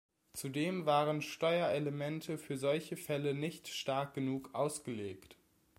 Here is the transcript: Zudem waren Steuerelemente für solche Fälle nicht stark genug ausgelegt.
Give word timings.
Zudem 0.33 0.87
waren 0.87 1.21
Steuerelemente 1.21 2.39
für 2.39 2.57
solche 2.57 2.97
Fälle 2.97 3.35
nicht 3.35 3.67
stark 3.67 4.15
genug 4.15 4.49
ausgelegt. 4.55 5.37